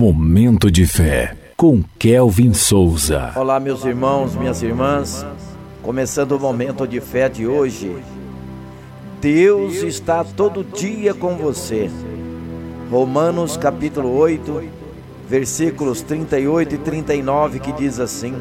Momento 0.00 0.70
de 0.70 0.86
fé 0.86 1.36
com 1.58 1.84
Kelvin 1.98 2.54
Souza. 2.54 3.32
Olá, 3.36 3.60
meus 3.60 3.84
irmãos, 3.84 4.34
minhas 4.34 4.62
irmãs. 4.62 5.26
Começando 5.82 6.32
o 6.32 6.40
momento 6.40 6.88
de 6.88 7.02
fé 7.02 7.28
de 7.28 7.46
hoje. 7.46 7.94
Deus 9.20 9.82
está 9.82 10.24
todo 10.24 10.64
dia 10.64 11.12
com 11.12 11.36
você. 11.36 11.90
Romanos 12.90 13.58
capítulo 13.58 14.16
8, 14.16 14.62
versículos 15.28 16.00
38 16.00 16.76
e 16.76 16.78
39 16.78 17.60
que 17.60 17.72
diz 17.72 18.00
assim: 18.00 18.34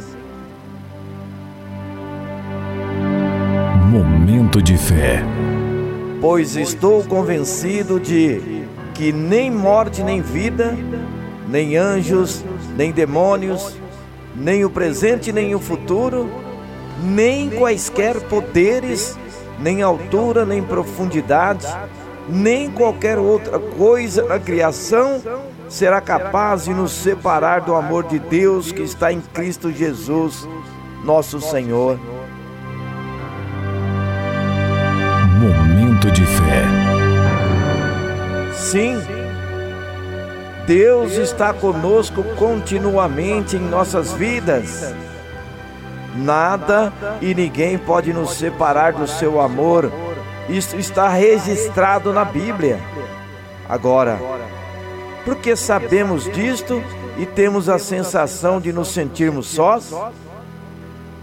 Momento 3.92 4.62
de 4.62 4.78
fé. 4.78 5.22
Pois 6.22 6.56
estou 6.56 7.04
convencido 7.04 8.00
de 8.00 8.64
que 8.94 9.12
nem 9.12 9.52
morte 9.52 10.02
nem 10.02 10.22
vida 10.22 10.74
nem 11.50 11.76
anjos, 11.76 12.46
nem 12.78 12.92
demônios, 12.92 13.76
nem 14.36 14.64
o 14.64 14.70
presente, 14.70 15.32
nem 15.32 15.56
o 15.56 15.60
futuro, 15.60 16.30
nem 17.04 17.50
quaisquer 17.50 18.20
poderes, 18.22 19.18
nem 19.60 19.82
altura, 19.82 20.46
nem 20.46 20.62
profundidade, 20.62 21.68
nem 22.28 22.70
qualquer 22.70 23.18
outra 23.18 23.60
coisa 23.60 24.24
na 24.28 24.40
criação 24.40 25.22
será 25.68 26.00
capaz 26.00 26.66
de 26.66 26.74
nos 26.74 26.92
separar 26.92 27.62
do 27.62 27.74
amor 27.74 28.04
de 28.04 28.20
Deus 28.20 28.72
que 28.72 28.84
está 28.84 29.12
em 29.12 29.20
Cristo 29.20 29.72
Jesus, 29.72 30.48
nosso 31.04 31.42
Senhor. 31.42 32.00
Momento 35.40 36.12
de 36.12 36.26
fé. 36.26 36.66
Sim 38.54 39.09
Deus 40.70 41.14
está 41.14 41.52
conosco 41.52 42.24
continuamente 42.38 43.56
em 43.56 43.60
nossas 43.60 44.14
vidas. 44.14 44.94
Nada 46.16 46.94
e 47.20 47.34
ninguém 47.34 47.76
pode 47.76 48.14
nos 48.14 48.36
separar 48.36 48.94
do 48.94 49.08
seu 49.08 49.42
amor. 49.42 49.92
Isso 50.48 50.76
está 50.76 51.10
registrado 51.10 52.14
na 52.14 52.24
Bíblia. 52.24 52.80
Agora, 53.68 54.20
porque 55.26 55.56
sabemos 55.56 56.32
disto 56.32 56.84
e 57.18 57.26
temos 57.26 57.68
a 57.68 57.80
sensação 57.80 58.62
de 58.62 58.72
nos 58.72 58.90
sentirmos 58.90 59.48
sós? 59.48 59.92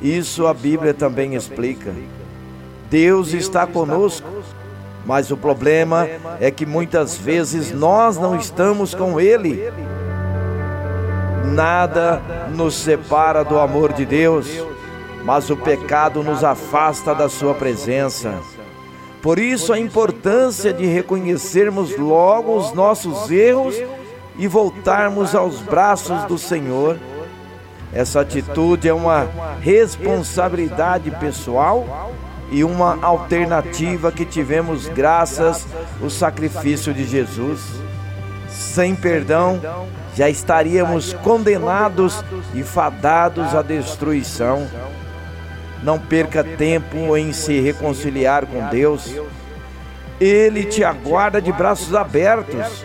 Isso 0.03 0.45
a 0.49 0.53
Bíblia 0.53 0.93
também 0.93 1.37
explica. 1.37 1.95
Deus 2.91 3.33
está 3.33 3.65
conosco 3.65 4.27
mas 5.07 5.31
o 5.31 5.37
problema 5.37 6.09
é 6.41 6.51
que 6.51 6.67
muitas 6.67 7.17
vezes 7.17 7.71
nós 7.71 8.19
não 8.19 8.37
estamos 8.37 8.93
com 8.93 9.21
Ele. 9.21 9.73
Nada 11.45 12.21
nos 12.53 12.75
separa 12.75 13.45
do 13.45 13.59
amor 13.59 13.93
de 13.93 14.05
Deus, 14.05 14.49
mas 15.25 15.49
o 15.49 15.57
pecado 15.57 16.25
nos 16.25 16.43
afasta 16.43 17.15
da 17.15 17.29
Sua 17.29 17.55
presença. 17.55 18.35
Por 19.23 19.39
isso, 19.39 19.73
a 19.73 19.79
importância 19.79 20.73
de 20.73 20.87
reconhecermos 20.87 21.97
logo 21.97 22.57
os 22.57 22.73
nossos 22.73 23.31
erros 23.31 23.77
e 24.37 24.49
voltarmos 24.49 25.37
aos 25.37 25.61
braços 25.61 26.25
do 26.25 26.37
Senhor. 26.37 26.99
Essa 27.93 28.21
atitude 28.21 28.89
é 28.89 28.93
uma 28.93 29.29
responsabilidade 29.61 31.13
pessoal 31.13 32.13
e 32.51 32.63
uma 32.63 32.99
alternativa 33.03 34.13
que 34.13 34.25
tivemos 34.25 34.87
graças 34.89 35.67
ao 36.03 36.11
sacrifício 36.11 36.95
de 36.95 37.05
Jesus. 37.05 37.61
Sem 38.49 38.95
perdão, 38.95 39.61
já 40.15 40.29
estaríamos 40.29 41.13
condenados 41.13 42.25
e 42.55 42.63
fadados 42.63 43.55
à 43.55 43.63
destruição. 43.63 44.67
Não 45.83 45.99
perca 45.99 46.43
tempo 46.43 47.17
em 47.17 47.33
se 47.33 47.61
reconciliar 47.61 48.47
com 48.47 48.67
Deus. 48.69 49.15
Ele 50.19 50.65
te 50.65 50.83
aguarda 50.83 51.43
de 51.43 51.53
braços 51.53 51.95
abertos. 51.95 52.85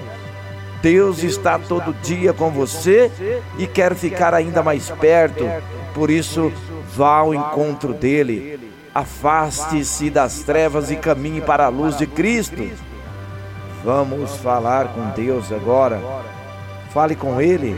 Deus 0.82 1.24
está 1.24 1.60
todo 1.60 1.94
dia 2.02 2.34
com 2.34 2.50
você 2.50 3.12
e 3.58 3.68
quer 3.68 3.96
ficar 3.96 4.34
ainda 4.34 4.64
mais 4.64 4.90
perto. 4.90 5.48
Por 5.94 6.10
isso, 6.10 6.52
vá 6.96 7.18
ao 7.18 7.34
encontro 7.34 7.94
dele 7.94 8.72
Afaste-se 8.94 10.10
das 10.10 10.40
trevas 10.40 10.92
e 10.92 10.98
caminhe 10.98 11.40
para 11.40 11.66
a 11.66 11.70
luz 11.70 11.98
de 11.98 12.06
Cristo. 12.06 12.62
Vamos 13.86 14.36
falar 14.38 14.90
com 14.90 15.10
Deus 15.12 15.50
agora. 15.52 16.02
Fale 16.94 17.16
com 17.16 17.40
Ele. 17.40 17.76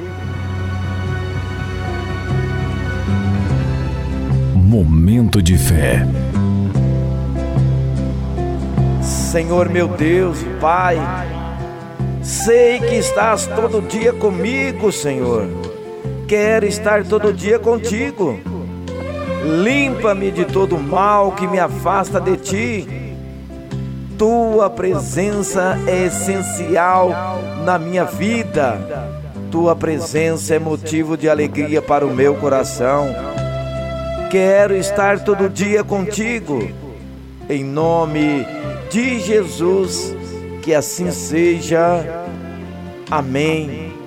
Momento 4.55 5.39
de 5.39 5.55
fé. 5.55 6.03
Senhor 9.01 9.69
meu 9.69 9.87
Deus 9.87 10.39
Pai, 10.59 10.97
sei 12.23 12.79
que 12.79 12.95
estás 12.95 13.45
todo 13.45 13.81
dia 13.81 14.13
comigo, 14.13 14.91
Senhor. 14.91 15.47
Quero 16.27 16.65
estar 16.65 17.03
todo 17.03 17.31
dia 17.31 17.59
contigo. 17.59 18.52
Limpa-me 19.43 20.31
de 20.31 20.45
todo 20.45 20.77
mal 20.77 21.33
que 21.33 21.47
me 21.47 21.59
afasta 21.59 22.19
de 22.19 22.37
ti. 22.37 22.87
Tua 24.17 24.69
presença 24.69 25.77
é 25.87 26.05
essencial 26.05 27.11
na 27.65 27.77
minha 27.77 28.05
vida. 28.05 28.79
Tua 29.51 29.75
presença 29.75 30.55
é 30.55 30.59
motivo 30.59 31.17
de 31.17 31.29
alegria 31.29 31.81
para 31.81 32.05
o 32.05 32.13
meu 32.13 32.35
coração. 32.35 33.07
Quero 34.31 34.75
estar 34.75 35.19
todo 35.23 35.49
dia 35.49 35.83
contigo. 35.83 36.69
Em 37.49 37.63
nome 37.63 38.47
de 38.89 39.19
Jesus, 39.19 40.15
que 40.61 40.73
assim 40.73 41.11
seja. 41.11 42.25
Amém 43.11 44.02